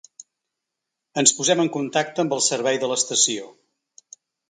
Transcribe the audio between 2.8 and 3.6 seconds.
de l'estació.